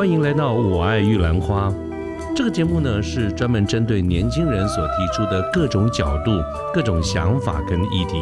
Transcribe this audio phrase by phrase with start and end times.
[0.00, 1.68] 欢迎来到《我爱玉兰花》
[2.34, 6.30] 这个节目呢，是专门针对年轻人所提出的各种角度、
[6.72, 8.18] 各种想法跟议题。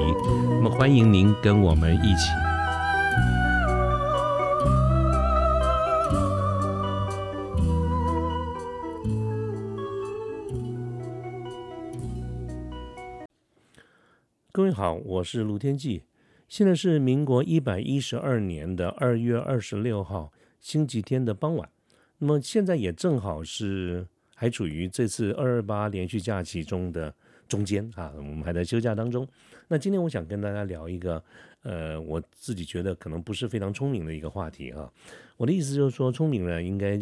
[0.60, 2.32] 那么，欢迎您跟我们一起。
[14.50, 16.02] 各位好，我是卢天记。
[16.48, 21.68] 现在是民国一百一十二年的二月二十六号星期天的傍晚。
[22.18, 27.14] 那么现在也正好是还处于这次二二八连续假期中的
[27.46, 29.26] 中间啊，我们还在休假当中。
[29.68, 31.22] 那今天我想跟大家聊一个，
[31.62, 34.90] 呃，我自己觉得可能不是非常聪明的一个话题啊。
[35.36, 37.00] 我的意思就是说，聪明人应该。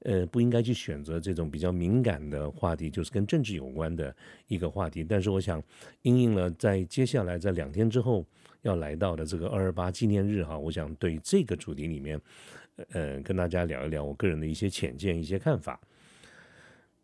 [0.00, 4.14] 呃，不应该去选择这种比较敏感的话题，就是跟政治有关的
[4.46, 5.02] 一个话题。
[5.02, 5.60] 但是，我想
[6.02, 8.24] 应应了在接下来在两天之后
[8.62, 12.20] 要来到的这个二二八纪念日哈，我想对这个主题里面，
[12.92, 15.80] 呃，跟大家聊一聊我个人的一些浅见、一些看法。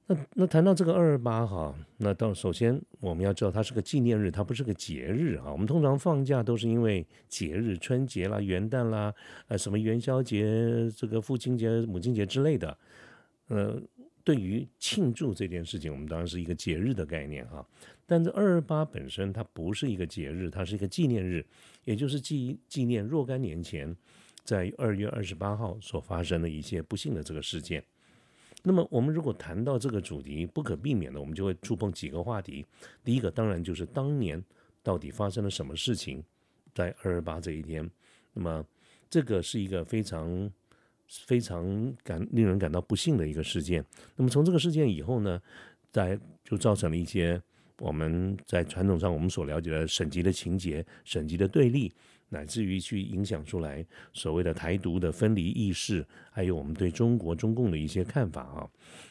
[0.06, 5.50] 那那谈到这个二二八哈，那到首先我们要知道它是个纪念日，它不是个节日哈。
[5.52, 9.14] 我们通常放假都是因为节日，春节啦、元旦啦、
[9.46, 12.76] 呃什么元宵节、这个父亲节、母亲节之类的。
[13.46, 13.80] 呃，
[14.24, 17.64] 对于庆祝这件事情，我们当然是一个节日的概念哈。
[18.04, 21.46] 但这二二八本身它不是一个节日，它是一个纪念日，
[21.84, 23.96] 也就是纪纪念若干年前
[24.44, 27.82] 在二月二十八号所发生的一些不幸的这个事件。
[28.64, 32.64] 那么，我们如果谈到这个主题，不可避免的，我们就会触碰几个话题。
[33.02, 34.40] 第一个，当然就是当年
[34.84, 36.22] 到底发生了什么事情，
[36.72, 37.90] 在二二八这一天。
[38.32, 38.64] 那么，
[39.10, 40.48] 这个是一个非常
[41.08, 43.84] 非常感令人感到不幸的一个事件。
[44.14, 45.42] 那么，从这个事件以后呢，
[45.90, 47.42] 在就造成了一些
[47.80, 51.92] 我们在传统上我们所了解的省级的情节、省级的对立。
[52.32, 53.84] 乃至于去影响出来
[54.14, 58.66] 所谓的台独的分离意识，还有我们对中国中共的一些看法啊，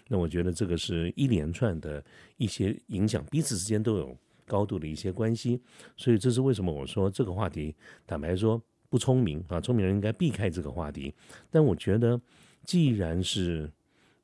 [0.08, 2.04] 那我觉得这个是一连串的
[2.38, 4.18] 一些影响，彼此之间都有
[4.48, 5.62] 高度的一些关系，
[5.96, 7.76] 所以这是为什么我说这个话题，
[8.08, 11.14] 坦白说不聪明啊，聪明人应该避开这个话题。
[11.52, 12.20] 但我觉得，
[12.64, 13.72] 既然是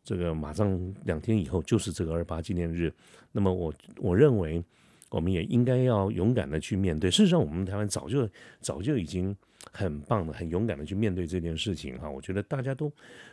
[0.03, 2.91] 这个马上两天以后就是这个二八纪念日，
[3.31, 4.63] 那么我我认为。
[5.09, 7.09] 我们也应该要勇敢的去面对。
[7.09, 8.29] 事实上，我们台湾早就
[8.59, 9.35] 早就已经
[9.71, 12.09] 很棒的、很勇敢的去面对这件事情哈。
[12.09, 12.91] 我觉得大家都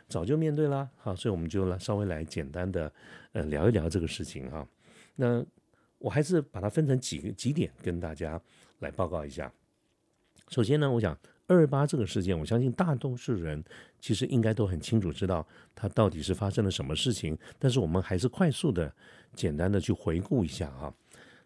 [0.09, 2.93] 早就面对啦，好，所以我们就来稍微来简单的
[3.33, 4.67] 呃聊一聊这个事情哈。
[5.17, 5.45] 那
[5.99, 8.41] 我还是把它分成几个几点跟大家
[8.81, 9.53] 来报告一下。
[10.49, 13.62] 首先呢，我想二二八这个事件，我相信大多数人
[13.99, 18.93] 其实应该都很清楚知道它到底是发生了什么事情，但是我们还是快速的、
[19.35, 20.95] 简单的去回顾一下哈。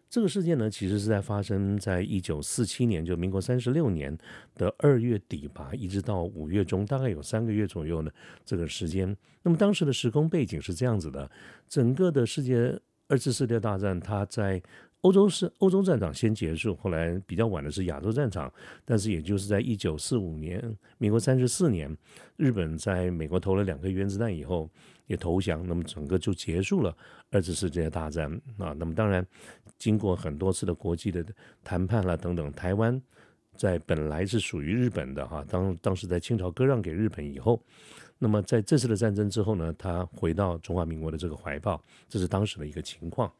[0.09, 4.17] 这个事件呢，其实是在发生在一九四七年，就民国三十六年
[4.55, 8.11] 的二月底吧，一直到五月中，大概有三个月左右的
[8.43, 9.15] 这个时间。
[9.43, 11.29] 那么当时的时空背景是这样子的：
[11.67, 12.75] 整个的世界
[13.07, 14.59] 二次世界大战，它在
[15.01, 18.51] 欧洲是欧洲战场先结束，后来比较晚的是亚洲战场，
[18.83, 21.95] 但是也就是在一九四五年，民国三十四年，
[22.35, 24.67] 日本在美国投了两颗原子弹以后。
[25.09, 26.95] 也投降，那么整个就结束了
[27.31, 28.73] 二次世界大战啊。
[28.77, 29.25] 那么当然，
[29.79, 31.25] 经过很多次的国际的
[31.63, 33.01] 谈判了等等，台湾
[33.57, 37.59] 在本来是属于日本的哈，当当时在清朝割让给日本以后，
[38.19, 43.33] 那么在这次的战争之后呢，他回到中华民国的这个怀抱，这是当时的一个情况。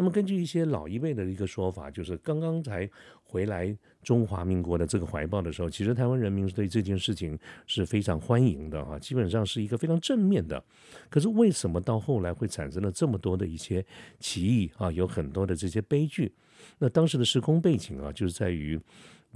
[0.00, 2.88] 那么根据一些老一辈的一个说法，就是刚刚才
[3.22, 10.64] 回来中华民国的这个怀抱的时候，其实台湾人民对这件事情是非常欢迎的啊，基本上是一个非常正面的。
[11.10, 13.84] 可是为什么到后来会产生了这么多的一些
[14.18, 14.90] 歧义啊？
[14.90, 16.32] 有很多的这些悲剧。
[16.78, 18.80] 那当时的时空背景啊，就是在于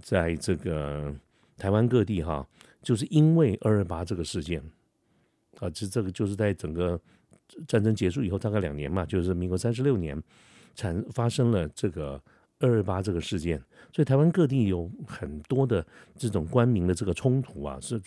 [0.01, 1.15] 在这个
[1.59, 2.49] 台湾各地哈，
[2.83, 4.63] 就是因为二二八这个事件
[5.59, 6.99] 啊，这这个就是在整个
[7.69, 10.19] 战争结束以后大概两年嘛，就是民国三十六年。
[10.75, 12.23] 产发生了这个
[12.59, 13.59] 二二八这个事件，
[13.93, 15.85] 所以台湾各地有很多的
[16.17, 18.01] 这种官民的这个冲突啊，是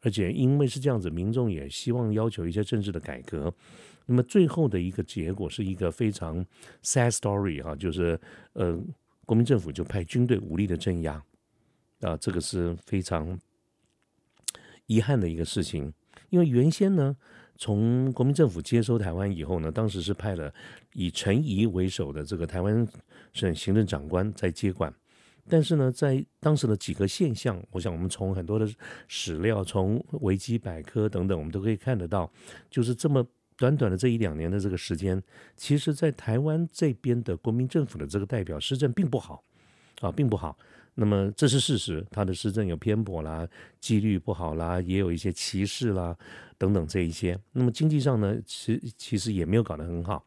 [0.00, 3.52] 而且因为是这样子，民众也希望要求一些政治的改革，
[4.06, 6.44] 那么最后的一个结果是一个非常
[6.82, 8.18] sad story 哈，就是
[8.54, 8.78] 呃
[9.26, 11.22] 国民政府就派军队武力的镇压。
[12.00, 13.38] 啊，这个是非常
[14.86, 15.92] 遗憾的一个事情，
[16.30, 17.16] 因为原先呢。
[17.60, 20.50] 从国民政府接收台湾以后呢，当时是派了
[20.94, 22.88] 以陈仪为首的这个台湾
[23.34, 24.90] 省行政长官在接管。
[25.46, 28.66] 但是呢，在当时的几个现象，我想我们从很多的
[29.08, 32.32] 史料、从维基百科等等，我们都可以看得到，
[32.70, 33.22] 就是这么
[33.58, 35.22] 短短的这一两年的这个时间，
[35.54, 39.44] 其实在台湾这边的国民政府的这个代表施政并不好
[40.00, 40.56] 啊，并不好。
[40.94, 43.48] 那么这是事实，他的施政有偏颇啦，
[43.80, 46.14] 纪律不好啦，也有一些歧视啦
[46.58, 47.38] 等等这一些。
[47.52, 50.22] 那么经济上呢，其其实也没有搞得很好，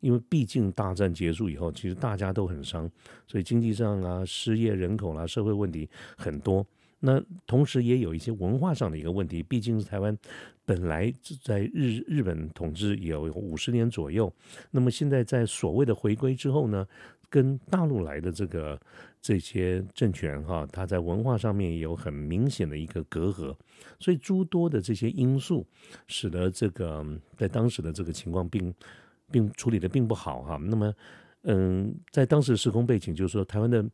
[0.00, 2.90] 因为毕竟大战结束以后，其实大家都很伤，
[3.28, 6.66] 所以经济上啊，失业人口啦，社会问题很多。
[6.98, 10.16] 那同时也有一些文化上的一个问题，毕竟台湾
[10.64, 11.12] 本来
[11.44, 14.32] 在日日本统治有五十年左右，
[14.70, 16.84] 那么现在在所谓的回归之后呢？
[17.28, 18.80] 跟大陆来的这个
[19.26, 23.52] 这些政权哈，它在文化上面有很明显的一个隔阂，
[23.98, 25.66] 所以诸多的这些因素，
[26.06, 27.04] 使得这个
[27.36, 28.72] 在当时的这个情况并
[29.28, 30.56] 并处理的并不好哈。
[30.62, 30.94] 那么，
[31.42, 33.84] 嗯，在当时的时空背景，就是说台湾的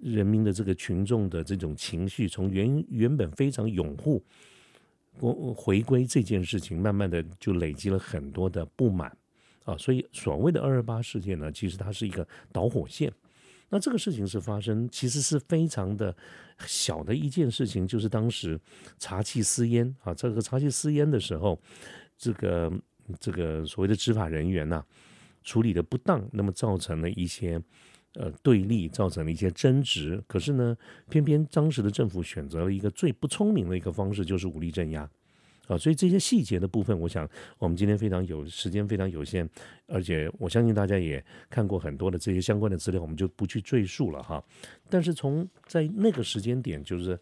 [0.00, 4.20] 人民的这个群众的这种情绪，从原原本非常拥护
[5.20, 9.16] 我回归这件事情，慢慢的就累积了很多的不满。
[9.64, 13.12] 啊，所以所谓的二二八事件呢，其实它是一个导火线。
[13.72, 16.14] 那这个事情是发生，其实是非常的
[16.66, 18.60] 小的一件事情，就是当时
[18.98, 21.58] 茶器私烟啊，这个茶器私烟的时候，
[22.18, 22.70] 这个
[23.18, 24.84] 这个所谓的执法人员呐，
[25.42, 27.58] 处理的不当，那么造成了一些
[28.16, 30.22] 呃对立，造成了一些争执。
[30.26, 30.76] 可是呢，
[31.08, 35.08] 偏偏当时的政府选择了一个最不聪明的一个方式，就是武力镇压。
[35.68, 37.28] 啊，所以这些细节的部分，我想
[37.58, 39.48] 我们今天非常有时间非常有限，
[39.86, 44.42] 而且我相信大家也看过很多的这些相关的资料，我们就不去赘述了哈。
[44.90, 47.18] 但是从在那个时间点，就是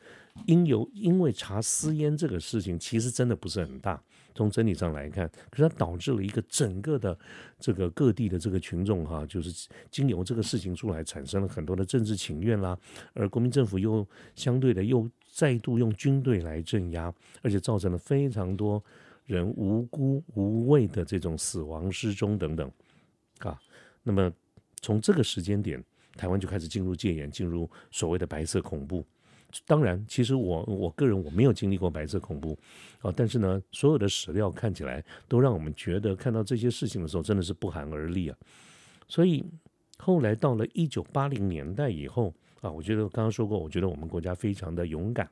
[0.46, 4.02] 因由因为查私烟这个事情，其实真的不是很大，
[4.34, 7.18] 从整体上来看，可是它导致了一个整个的
[7.58, 12.78] 这个各地的这个群众哈，就是经由这个事情出来，产生了很多的政治情愿啦，
[13.14, 15.08] 而国民政府又相对的又。
[15.32, 18.82] 再度用军队来镇压，而且造成了非常多
[19.26, 22.68] 人无辜无畏的这种死亡、失踪等等，
[23.38, 23.56] 啊，
[24.02, 24.30] 那么
[24.82, 25.80] 从这个时间点，
[26.16, 29.06] 台湾就开始进入戒严，进入所谓的白色恐怖。
[29.66, 32.58] 当然，其实我我个人我没有经历过白色恐怖
[33.00, 38.36] 啊，但是呢，所有的史料看起来都让我们觉得，看到这些事情的时候，真的是不寒而栗啊。
[39.08, 39.44] 所以
[39.98, 42.34] 后来到了一九八零年代以后。
[42.60, 45.26] 啊，我觉得刚刚说过，我觉得我们国家非常的勇敢，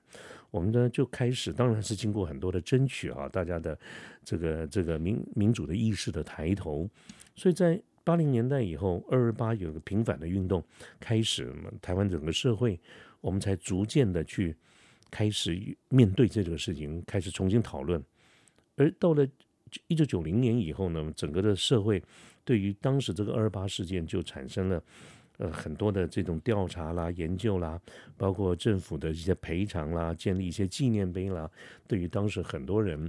[0.51, 3.79] 我们呢就开始，当然是经过很多的争取啊，大家的
[4.25, 6.89] 这个这个民民主的意识的抬头，
[7.37, 10.65] 所以在八零年代以后，二二八有个平反的运动
[10.99, 12.81] 开始，台湾整个社会
[13.21, 14.57] 我们才逐渐的去
[15.11, 18.03] 开始面对这个事情，开始重新讨论，
[18.77, 19.27] 而到了
[19.87, 22.03] 一九九零年以后呢，整个的社会
[22.45, 24.83] 对于当时这个二八事件就产生了。
[25.41, 27.81] 呃，很多的这种调查啦、研究啦，
[28.17, 31.49] 包括政府的一些赔偿啦、建立一些纪念碑啦，
[31.87, 33.09] 对于当时很多人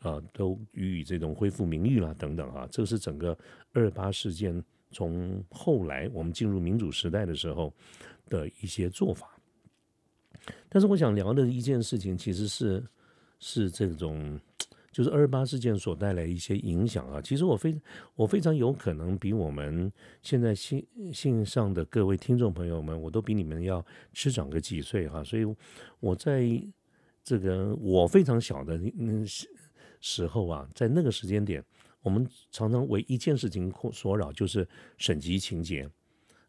[0.00, 3.34] 啊，都予以这种恢复名誉啦等等啊，这是整个
[3.72, 7.72] 二八事件从后来我们进入民主时代的时候
[8.28, 9.31] 的一些做法。
[10.68, 12.84] 但是我想聊的一件事情，其实是
[13.38, 14.38] 是这种。
[14.90, 17.74] 就是二八事件所带来一些影响啊，其实我非
[18.14, 19.90] 我非常有可能比我们
[20.20, 23.82] 现在信信上的各位听众朋友们，我都比你们要
[24.12, 25.46] 迟长个几岁哈，所以
[25.98, 26.46] 我在
[27.24, 29.24] 这个我非常小的那
[30.02, 31.64] 时候啊，在那个时间点，
[32.02, 34.68] 我们常常为一件事情所扰，就是
[34.98, 35.88] 省级情节。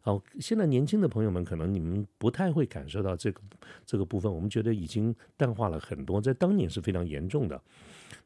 [0.06, 3.40] 好，现在年轻的朋友们可能你们不太会感受到这个
[3.86, 7.58] 这个部分，我们觉得已经淡化了很多，在当年是非常严重的。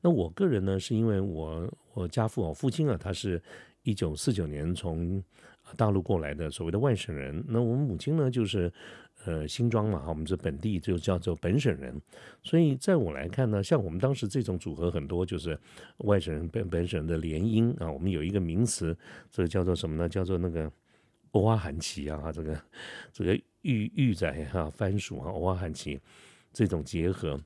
[0.01, 3.41] 那我个人呢，是因为我我家父我父亲啊，他是
[3.85, 5.23] 一九四九年从
[5.77, 7.45] 大陆过来的所谓的外省人。
[7.47, 8.73] 那我们母亲呢，就是
[9.25, 11.95] 呃新庄嘛，哈，我们是本地就叫做本省人。
[12.43, 15.57] 所以在我来看呢，像我们当时这种组合很多，就是
[15.99, 17.89] 外省人本本省人的联姻啊。
[17.89, 18.99] 我们有一个名词，
[19.31, 20.09] 这个叫做什么呢？
[20.09, 20.69] 叫做那个
[21.33, 22.61] 欧阿罕奇啊，这个
[23.13, 25.99] 这个玉玉仔哈番薯啊欧阿罕奇
[26.53, 27.41] 这种结合。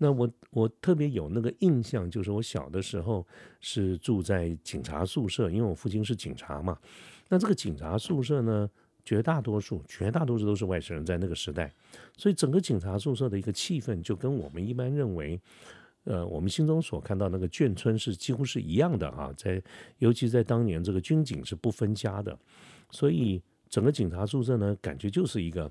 [0.00, 3.26] 那我我特别有那个印象，就是我小的时候
[3.60, 6.78] 是住在警察宿舍，因为我父亲是警察嘛。
[7.28, 8.70] 那这个警察宿舍呢，
[9.04, 11.74] 绝大多数绝大多数都是外省人，在那个时代，
[12.16, 15.40] 所以整个警察宿舍的一个气氛就跟我们一般认为，
[16.04, 19.32] 呃，我们心中所看到那个眷村是几乎是一样的啊。
[19.36, 19.60] 在
[19.98, 22.38] 尤其在当年，这个军警是不分家的，
[22.90, 25.70] 所以整个警察宿舍呢，感觉就是一个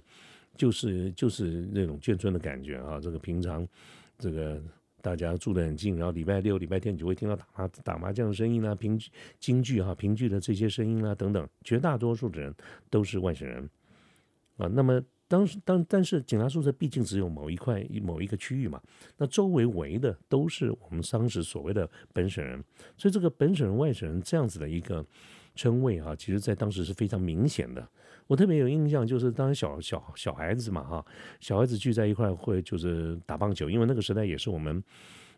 [0.55, 3.00] 就是就是那种眷村的感觉啊。
[3.00, 3.67] 这个平常。
[4.19, 4.59] 这个
[5.00, 9.00] 大家住得很近，然后礼拜六、礼拜天你就会听到打麻打麻将的声音啦，评
[9.39, 11.47] 京剧哈评剧的这些声音啦等等。
[11.63, 12.51] 绝大多数的人
[12.89, 13.69] 都是外省人
[14.57, 14.65] 啊。
[14.65, 18.81] 那么当时当但是警察宿舍毕竟只有某一块某一个区域嘛，
[19.17, 22.63] 那周围围的都是我们当时所谓的本省人，
[22.97, 25.05] 所以这个本省人外省人这样子的一个
[25.57, 27.85] 称谓哈，其实在当时是非常明显的。
[28.27, 31.05] 我特别有印象，就是当小小小孩子嘛哈，
[31.39, 34.83] 小孩子聚在一块会就是打棒球，因为那个时代也是我们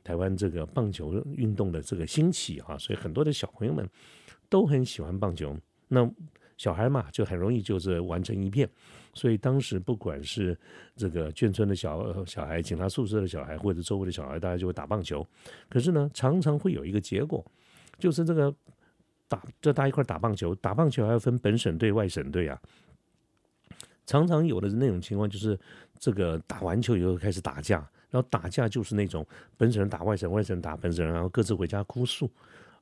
[0.03, 3.88] 台湾这个棒球运动的这个兴起哈，所以很多的小朋友们
[4.49, 5.57] 都很喜欢棒球。
[5.88, 6.07] 那
[6.57, 8.69] 小孩嘛，就很容易就是玩成一片。
[9.13, 10.57] 所以当时不管是
[10.95, 15.25] 这个眷村的小小孩、警察宿舍的小孩，或者周围的小孩，大家就会打棒球。
[15.69, 17.43] 可是呢，常常会有一个结果，
[17.97, 18.53] 就是这个
[19.29, 22.59] 打这大家一块打棒球，打棒球还要分本省队、外省队啊。
[24.05, 25.57] 常常有的那种情况，就是
[25.98, 27.77] 这个打完球以后开始打架，
[28.09, 32.29] 然后打架就是那种本省人打外省，外省人打本省人，然后各自回家哭诉。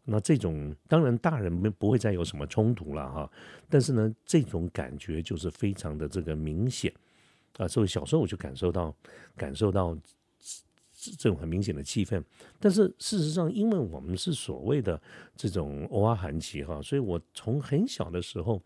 [0.06, 3.30] 那这种当然大人们不会再有什么冲突了哈，
[3.68, 6.94] 但是呢，这种感觉就是非常的这个明显
[7.58, 8.96] 啊，所以小时候我就感受到
[9.36, 9.98] 感受到
[10.98, 12.22] 这种很明显的气氛。
[12.60, 15.00] 但是事实上，因为我们是所谓的
[15.36, 18.62] 这种欧阿韩旗哈，所以我从很小的时候，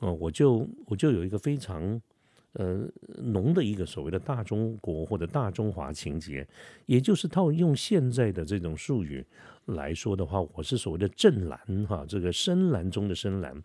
[0.00, 2.00] 哦，我就我就有一个非常。
[2.56, 6.46] 呃，浓的一个所谓的大中国或者大中华情节，
[6.86, 9.26] 也就是套用现在的这种术语
[9.64, 13.60] 来说的话，我是所谓的正蓝哈，这个深蓝中的深蓝，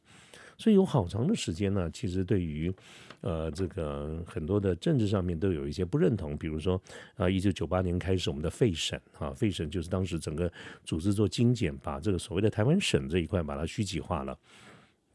[0.59, 2.71] 所以有好长的时间呢，其实对于
[3.21, 6.79] 呃这个很多的政治上面都有一些不认同，比如说
[7.15, 10.51] 啊，一九九八年开始我们的废省啊，废省就是当时整个
[10.83, 14.37] 组织做精简，把这个所谓的台湾省这一块把它虚极化了。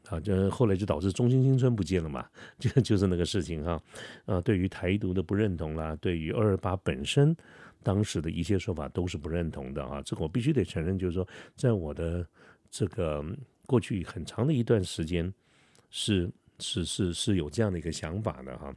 [0.09, 2.23] 啊，这后来就导致中心新村不见了嘛，
[2.59, 3.81] 就就是那个事情哈。
[4.25, 7.35] 啊，对于台独的不认同啦，对于二二八本身
[7.81, 10.01] 当时的一些说法都是不认同的啊。
[10.03, 12.23] 这个我必须得承认，就是说，在我的
[12.69, 13.25] 这个
[13.65, 15.33] 过去很长的一段时间，
[15.89, 16.29] 是
[16.59, 18.73] 是是是有这样的一个想法的哈。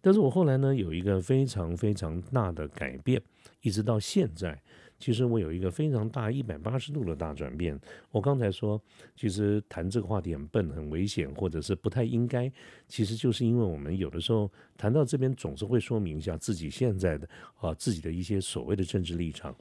[0.00, 3.20] 但是我后来呢，有一个非常非常大的改变，
[3.62, 4.60] 一直到现在。
[4.98, 7.78] 其实我有一个非常大一百八十度的大转变。
[8.10, 8.80] 我刚才说，
[9.14, 12.50] 其实谈这个话题很笨、很危险，或者是不太应该。
[12.88, 17.28] 其实就是因为我们有的时候谈到这边，总是会说明一下自己现在的
[17.60, 19.54] 啊自己的一些所谓的政治立场。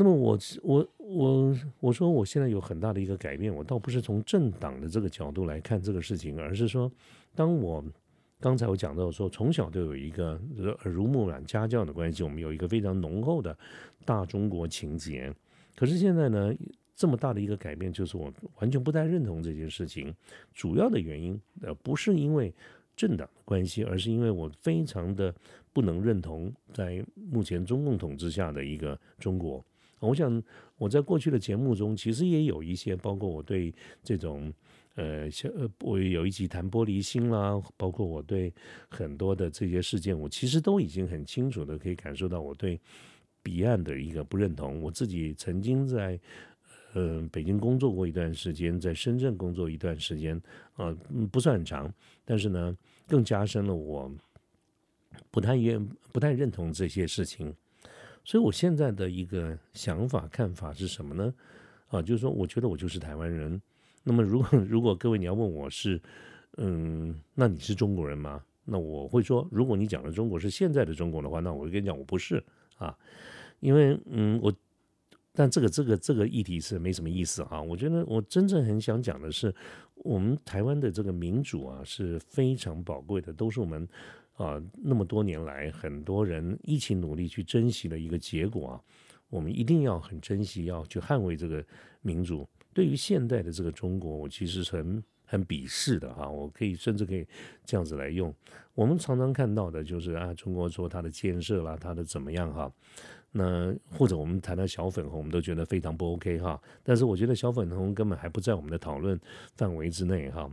[0.00, 6.90] 那么我我我我说我现在有很大的一个改变，我倒不是从政党的这个角度来看这个事情，而是说，
[7.34, 7.84] 当我。
[8.42, 10.40] 刚才我讲到说，从小都有一个
[10.84, 13.54] 耳濡目染家教的关系，我们有一个非常浓厚的
[14.06, 15.30] 大中国情节。
[15.76, 16.50] 可是现在呢，
[16.96, 20.14] 这么大的一个改变，就是我完全不太认同这件事情。
[20.54, 22.50] 主要的原因，呃，不是因为
[22.96, 25.34] 政党的关系，而是因为我非常的
[25.74, 29.62] 不能认同在目前中共统治下的一个中国。
[30.00, 30.42] 我想
[30.76, 34.52] 我在过去的节目中，其实也有一些，包括我对这种。
[34.96, 38.52] 呃，像呃，我有一集谈玻璃心啦，包括我对
[38.88, 42.78] 很多的这些事件，我其实都已经很清楚的可以感受到我对
[43.40, 44.82] 彼岸的一个不认同。
[44.82, 46.20] 我自己曾经在
[46.92, 50.38] 呃北京工作过一段时间，在深圳工作一段时间，
[50.74, 50.94] 啊，
[51.30, 51.90] 不算很长，
[52.24, 52.76] 但是呢，
[53.06, 54.12] 更加深了我
[55.30, 57.54] 不太愿、不太认同这些事情。
[58.30, 61.34] 所以我现在的一个想法、看法是什么呢？
[61.88, 63.60] 啊，就是说，我觉得我就是台湾人。
[64.04, 66.00] 那么，如果 如果各位你要问我是，
[66.56, 68.40] 嗯，那你是中国人吗？
[68.66, 72.40] 那我会说，如果你讲的中国是现在的中国的话，那我会跟你讲我不是
[72.78, 72.96] 啊，
[73.58, 74.54] 因为嗯，我
[75.32, 77.60] 但这个这个这个议题是没什么意思啊。
[77.60, 79.52] 我觉得我真正很想讲的是，
[80.04, 83.88] 我们台湾的这个民主啊是非常宝贵的，都是我们
[84.42, 88.80] 啊那么多年来很多人一起努力去珍惜的一个结果啊。
[89.28, 91.64] 我们一定要很珍惜，要去捍卫这个
[92.02, 92.44] 民主。
[92.74, 96.28] 对于现代的这个中国，我其实是很很鄙视的哈。
[96.28, 97.24] 我可以甚至可以
[97.64, 98.34] 这样子来用。
[98.74, 102.72] 我们常常看到的就是啊，中国说它的建设啦，它的怎么样哈。
[103.30, 106.60] 那或者我们谈到小粉红，我们都觉得非常不 OK 哈。
[106.82, 109.16] 但是我觉得小粉红根本还不在我们的讨论
[109.54, 110.50] 范围之内哈。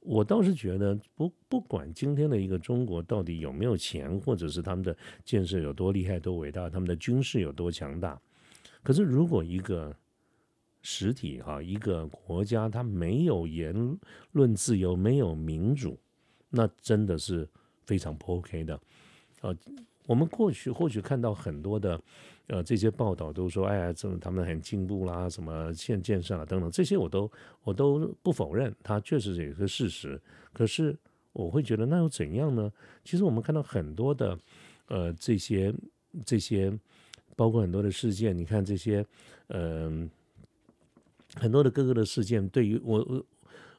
[0.00, 8.20] 我倒是觉得，不不管今天的一个中国到底有没有钱，或者是他们的建设有多厉害、多伟大，他们的军事有多强大，
[8.82, 9.94] 可是如果一个
[10.82, 13.98] 实体哈，一个国家它没有言
[14.32, 15.98] 论自由，没有民主，
[16.48, 17.48] 那真的是
[17.84, 18.80] 非常不 OK 的。
[19.42, 19.54] 呃，
[20.06, 22.00] 我们过去或许看到很多的。
[22.48, 27.30] 呃，这些报道都说，哎呀，这他们很进步啦，什么建建设啊等等，这些我都
[27.62, 30.20] 我都不否认，它确实是一个事实。
[30.52, 30.96] 可是
[31.34, 32.72] 我会觉得，那又怎样呢？
[33.04, 34.38] 其实我们看到很多的，
[34.86, 35.72] 呃，这些
[36.24, 36.72] 这些，
[37.36, 39.04] 包括很多的事件，你看这些，
[39.48, 40.10] 嗯，
[41.34, 43.24] 很多的各个的事件，对于我我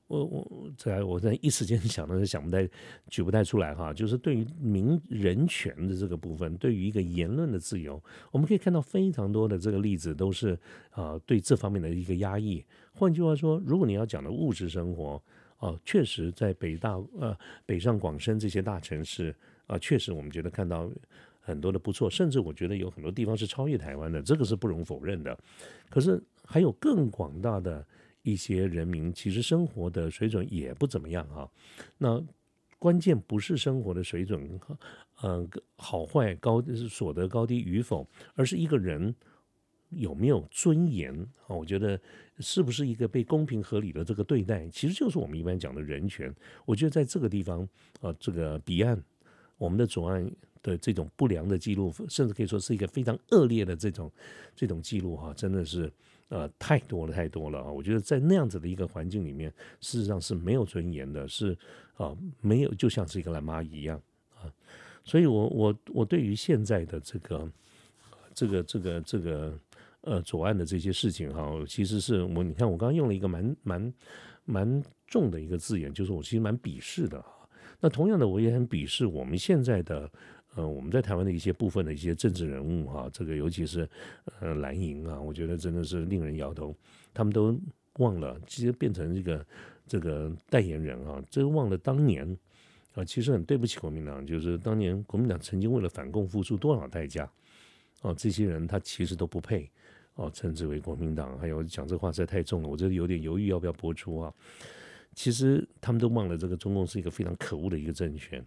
[0.10, 2.68] 我我在我在一时间 想的是想不太
[3.10, 8.02] 举不太出来哈，就是对于民人权的这个部分，对于一个言论的自由，
[8.32, 10.58] 我们可以看到非常多的这个例子都是
[10.90, 12.66] 啊对这方面的一个压抑。
[12.92, 15.22] 换句话说，如果你要讲的物质生活
[15.58, 17.38] 啊，确实在北大呃
[17.68, 19.34] 北上广深这些大城市
[19.68, 20.90] 啊，确实我们觉得看到
[21.40, 25.38] 很多的不错，甚至我觉得有很多地方是超越台湾的，这个是不容否认的。
[25.88, 27.86] 可是还有更广大的。
[28.22, 31.50] 一些人民其实生活的水准也不怎么样哈，
[31.98, 32.22] 那
[32.78, 34.60] 关键不是生活的水准，
[35.24, 39.14] 嗯，好坏高所得高低与否，而是一个人
[39.90, 41.14] 有没有尊严
[41.48, 41.56] 啊？
[41.56, 42.00] 我觉得
[42.40, 46.34] 是不是一个被公平合理的这个对待，其实就是我们一般讲的人权。
[46.66, 47.68] 我觉得在这个地方
[48.02, 49.02] 啊，这个彼岸
[49.58, 50.30] 我们的左岸
[50.62, 54.12] 的这种不良的记录，甚至可以说是一个非常恶劣的这种
[54.56, 55.92] 这种记录哈，真的是。
[56.30, 57.72] 呃，太多了，太多了啊！
[57.72, 61.58] 我觉得在那样子的一个环境里面，事实上是没有尊严的，是
[61.98, 64.00] 啊，没有，就像是一个懒妈一样
[64.36, 64.46] 啊。
[65.04, 67.52] 所以，我我我对于现在的这个
[68.34, 69.60] 这个这个这个
[70.02, 73.94] 呃左岸的这些事情哈，其实是我你看，我刚刚用了一个蛮蛮
[74.46, 77.50] 蛮重的一个字眼，就是我其实蛮鄙视的哈。
[77.80, 80.12] 那同样的，我也很鄙视我们现在的。
[80.56, 83.88] 呃，我们在台湾的一些部分的一些政治人物哈，这个尤其是
[84.40, 86.76] 呃蓝营啊，我觉得真的是令人摇头。
[87.14, 87.58] 他们都
[87.98, 89.46] 忘了，其实变成一个
[89.88, 92.38] 这个代言人啊，真忘了当年
[92.96, 97.32] 啊，其实很对不起国民党，就是当年国民党曾经为了反共付出多少代价
[98.02, 99.70] 啊，这些人他其实都不配
[100.16, 101.38] 哦，称之为国民党。
[101.38, 104.34] 还有讲这话实在太重了，我觉得有点犹豫要不要播出啊。
[105.14, 108.44] 其实他们都忘了，这个中共是一个非常可恶的一个政权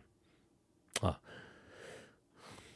[1.00, 1.20] 啊。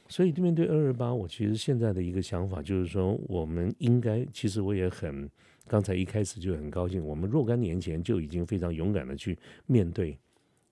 [0.08, 5.28] 所以面对二二八，我其实现在的一个想法就是说，我们应该，其实我也很，
[5.66, 10.18] 刚才一开始就很高兴，我们若干年前就已经非常勇敢的去面对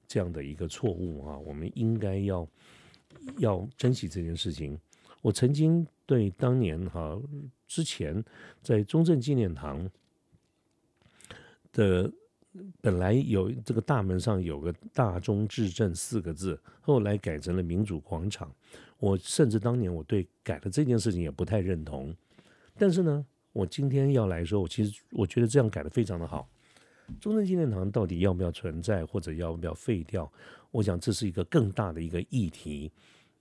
[0.06, 2.48] 这样的一个错误啊，我们应该要
[3.38, 4.78] 要珍惜这件事情。
[5.20, 7.20] 我曾经对当年哈
[7.66, 8.22] 之前
[8.62, 9.90] 在中正纪念堂
[11.72, 12.12] 的。
[12.80, 18.50] 本来有这个大门上有个“大中至正”四个字，后来改成了民主广场。
[18.98, 22.14] 我甚至当年我对改了这件事情也不太认同。
[22.78, 26.48] 但是呢，我今天要来说，我其实我觉得这样改的非常的好。
[27.20, 30.30] 中正纪念堂到底要不要存在，或者要不要废掉？
[30.70, 32.90] 我想这是一个更大的一个议题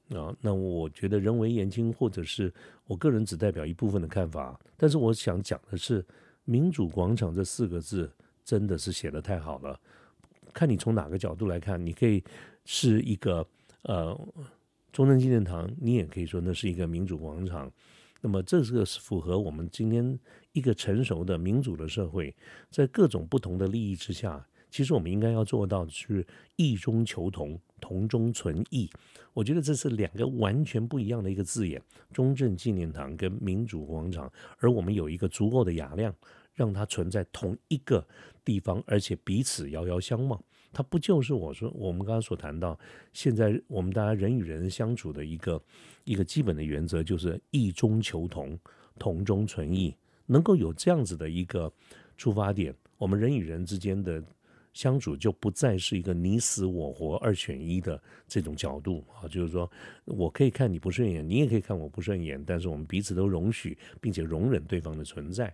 [0.09, 0.35] 啊。
[0.41, 2.51] 那我觉得人为言轻，或者是
[2.87, 4.59] 我个人只代表一部分的看法。
[4.75, 6.03] 但是我想讲的是
[6.45, 8.11] “民主广场”这四个字。
[8.43, 9.79] 真的是写的太好了，
[10.53, 12.23] 看你从哪个角度来看，你可以
[12.65, 13.45] 是一个
[13.83, 14.19] 呃
[14.91, 17.71] 中正纪念堂，你也可以说那是一个民主广场。
[18.21, 20.17] 那么这个是符合我们今天
[20.53, 22.33] 一个成熟的民主的社会，
[22.69, 26.25] 在各种不同的利益之下，其实我们应该要做到是
[26.55, 28.89] 异中求同，同中存异。
[29.33, 31.81] 我觉得这是两个完全不一样的一个字眼，
[32.13, 36.15] 中正纪念堂跟民主广场，而我们有一个足够的雅量。
[36.53, 38.05] 让它存在同一个
[38.45, 42.77] 地方，而且彼此遥遥相望，它不就是我说我们刚刚所谈到，
[43.13, 45.61] 现在我们大家人与人相处的一个
[46.03, 48.57] 一个基本的原则，就是异中求同，
[48.99, 51.71] 同中存异，能够有这样子的一个
[52.17, 54.23] 出发点，我们人与人之间的
[54.73, 59.69] 相处就不再是一个你死我活二选一的这种角度啊，就是说
[60.05, 65.53] 我可以看你不顺眼，你也可以看我不顺眼，但是我们彼此都容许并且容忍对方的存在。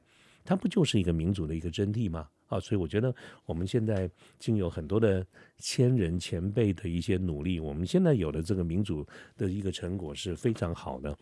[0.49, 2.27] 它不就是一个民主的一个真谛吗？
[2.47, 3.13] 啊，所以我觉得
[3.45, 4.09] 我们现在
[4.39, 5.23] 经有很多的
[5.59, 9.05] 前人前辈的一些努力，我们现在有的这个民主
[9.37, 11.15] 的一个成果是非常好的，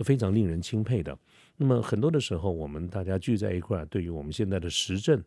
[0.00, 1.18] 非常令人钦佩的。
[1.56, 5.24] 那么很多的时候，我们大家聚在一块儿，对于我们现在的时政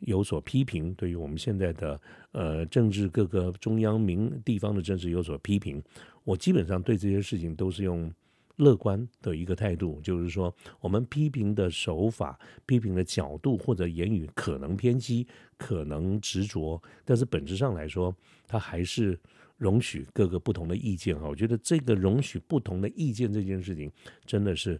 [0.00, 2.00] 有所批评，对于我们现在的
[2.32, 5.80] 呃政治各个中央民地方的政治有所批评，
[6.24, 8.12] 我基本上对这些事情都是用。
[8.60, 18.14] 乐观的一个态度，就是说，我们批评的手法、批评的角度或者言语可能偏激，可能执着，但是本质上来说，
[18.46, 19.18] 它还是
[19.56, 21.26] 容许各个不同的意见哈。
[21.26, 23.90] 我觉得这个容许不同的意见这件事情，
[24.26, 24.78] 真的是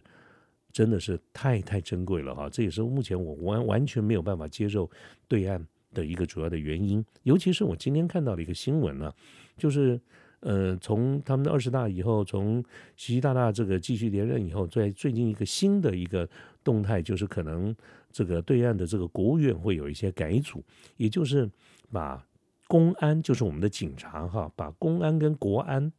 [0.71, 2.47] 真的是太太珍贵了哈。
[2.47, 4.87] 这也是目前我完完全没有办法接受
[5.27, 7.03] 对岸的一个主要的原因。
[7.23, 9.11] 尤其是我今天看到的一个新闻呢，
[9.57, 9.99] 就是。
[10.41, 12.63] 呃，从他们的二十大以后，从
[12.95, 16.27] 习大大这个继续连任以后，在最近一个新的一个
[16.63, 17.75] 动态，就是可能
[18.11, 20.63] 这个对岸的这个国务院会有一些改组，
[20.97, 21.49] 也就是
[21.91, 22.25] 把
[22.67, 25.91] 公安，就是我们的警察哈，把公安跟国安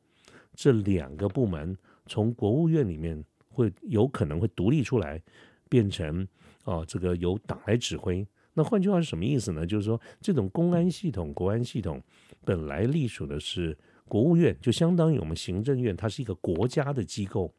[0.54, 1.76] 这两个部门
[2.06, 5.22] 从国务院里面会有可能会独立出来，
[5.68, 6.26] 变成
[6.64, 8.26] 哦这个由党来指挥。
[8.54, 9.64] 那换句话是什么意思呢？
[9.64, 12.02] 就是说，这种公安系统、国安系统
[12.44, 13.76] 本来隶属的是
[14.08, 17.52] 国务院，就相当于我们行政院，它是一个国家的机构，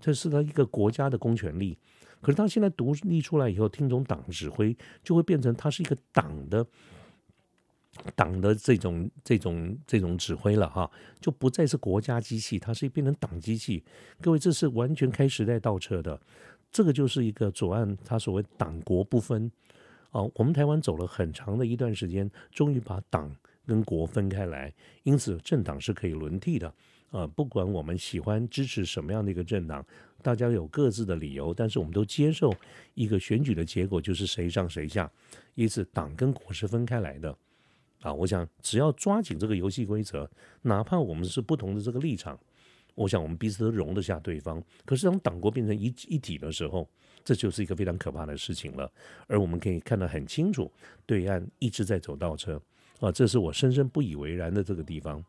[0.00, 1.78] 这是它一个国家的公权力。
[2.20, 6.66] 可是它现在独立出来以后，听从党指挥，就会变成它是一个党的。
[8.16, 13.84] 党的这种这种这种指挥了哈，就不再是国家机器，它是变成党机器。
[14.20, 16.20] 各位，这是完全开时代倒车的。
[16.72, 19.48] 这个就是一个左岸，它所谓党国不分
[20.10, 20.28] 哦。
[20.34, 23.32] 我们台湾走了很长的一段时间，终于把党
[23.66, 24.72] 跟国分开来，
[25.02, 26.72] 因此政党是可以轮替的
[27.10, 27.26] 啊。
[27.26, 29.84] 不管我们喜欢支持什么样的一个政党，
[30.22, 32.54] 大家有各自的理由，但是我们都接受
[32.94, 35.10] 一个选举的结果，就是谁上谁下，
[35.54, 37.36] 因此党跟国是分开来的。
[38.00, 42.38] 啊，我想只要抓紧这个游戏规则，哪怕我们是不同的这个立场，
[42.94, 44.62] 我想我们彼此都容得下对方。
[44.84, 46.86] 可是当党国变成一一体的时候，
[47.24, 48.92] 这就是一个非常可怕的事情了。
[49.26, 50.70] 而我们可以看得很清楚，
[51.06, 52.60] 对岸一直在走倒车
[53.00, 55.24] 啊，这是我深深不以为然的这个地方。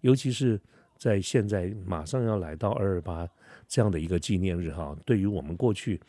[0.00, 0.60] 尤其是
[0.98, 3.28] 在现在马上要来到二二八
[3.68, 6.00] 这样的一个纪念日哈，对于我们过去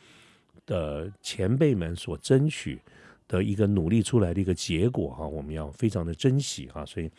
[0.66, 2.80] 的前辈们所争取。
[3.26, 7.10] 的一个努力出来的一个结果哈，我们要非常的珍惜哈，所以，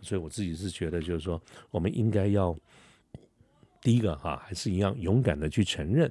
[0.00, 1.38] 所以我自己是觉得，就是说，
[1.70, 2.56] 我们应该要
[3.82, 6.10] 第一个哈，还是一样勇敢的去承认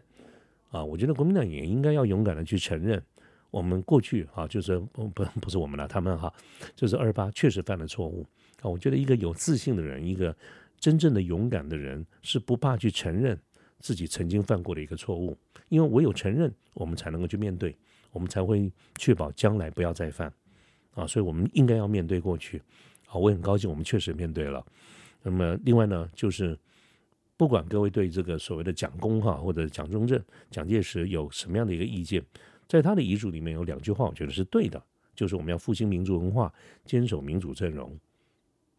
[0.69, 3.01] 啊，我觉得国民党也应该要勇敢的去承认，
[3.51, 4.77] 我们过去啊，就是
[5.13, 6.33] 不不是我们了，他们哈，
[6.75, 8.25] 就是二八确实犯了错误
[8.61, 10.35] 啊，我觉得一个有自信的人，一个
[10.79, 13.39] 真正的勇敢的人，是不怕去承认
[13.79, 15.37] 自己曾经犯过的一个错误，
[15.69, 17.75] 因为唯有承认，我们才能够去面对。
[18.11, 20.31] 我们才会确保将来不要再犯
[20.95, 22.57] 啊，所以我们应该要面对过去
[23.05, 23.13] 啊。
[23.15, 24.65] 我很高兴，我们确实面对了。
[25.21, 26.57] 那么，另外呢，就是
[27.35, 32.23] 不管各位对这个所谓的蒋公哈或者蒋中正、蒋介石有什么样的一个意见，
[32.67, 34.81] 在他的遗嘱里面有两句话，我觉得是对的，
[35.15, 36.53] 就是我们要复兴民族文化，
[36.85, 37.97] 坚守民主阵容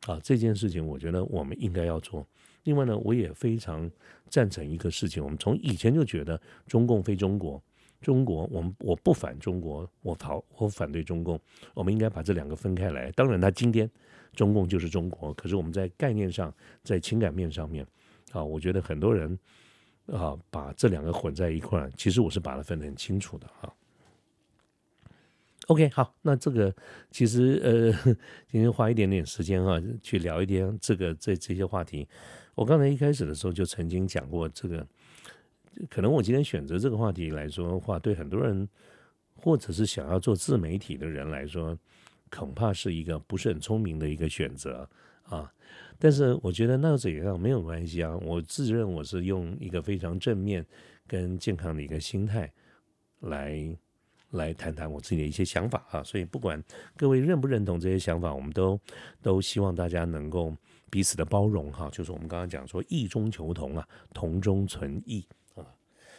[0.06, 0.20] 啊。
[0.22, 2.26] 这件事情，我觉得我们应该要做。
[2.64, 3.90] 另外呢，我也非常
[4.28, 7.62] 赞成一个事情，我们从以前就觉得中共非中国。
[8.00, 11.36] 中国，我们我不反中国，我讨我反对中共，
[11.74, 13.10] 我们应该把这两个分开来。
[13.10, 13.90] 当然，他今天
[14.34, 17.84] 中共就是中国，可是我们在概念上，在情感面上面，
[18.30, 19.36] 啊，我觉得很多人
[20.06, 23.74] 啊把这两个混在一块，其实我是把它分得很清楚的啊。
[25.68, 26.74] OK，好，那这个
[27.10, 28.14] 其实呃，
[28.50, 32.08] 今天花一点点时间啊，去聊一点这个这这些话题。
[32.54, 34.86] 我刚才一开始的时候就曾经讲过这个。
[35.90, 38.66] 可能我今天选择这个话题来说的话，对很多人，
[39.36, 41.78] 或者是想要做自媒体的人来说，
[42.30, 44.88] 恐怕是一个不是很聪明的一个选择
[45.22, 45.52] 啊。
[45.98, 47.38] 但是我觉得那又怎样？
[47.38, 48.16] 没有关系啊。
[48.22, 50.64] 我自认我是用一个非常正面
[51.06, 52.50] 跟健康的一个心态
[53.20, 53.54] 来
[54.30, 56.02] 来谈谈我自己的一些想法啊。
[56.02, 56.62] 所以不管
[56.96, 58.78] 各位认不认同这些想法，我们都
[59.22, 60.54] 都希望大家能够
[60.90, 61.88] 彼此的包容哈。
[61.90, 65.64] 就是我们刚刚讲说，异中求同啊，同中存异啊。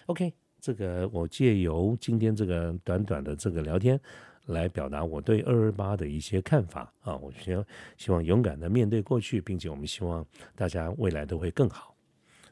[0.07, 3.99] OK，这个我借由今天这个短短的这个聊天，
[4.47, 7.15] 来表达我对二二八的一些看法啊。
[7.17, 7.65] 我希
[7.97, 11.95] 希望勇敢的面对过去，并且我们希望大家未来都会更好。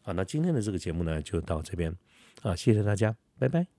[0.02, 1.94] 好，那今天的这个节目呢，就到这边
[2.42, 3.77] 啊，谢谢大家，拜拜。